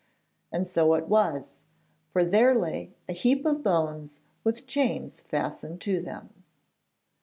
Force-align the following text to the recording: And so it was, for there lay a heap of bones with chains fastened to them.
And 0.51 0.65
so 0.65 0.95
it 0.95 1.07
was, 1.07 1.61
for 2.11 2.25
there 2.25 2.55
lay 2.55 2.91
a 3.07 3.13
heap 3.13 3.45
of 3.45 3.61
bones 3.61 4.21
with 4.43 4.65
chains 4.65 5.19
fastened 5.19 5.79
to 5.81 6.01
them. 6.01 6.33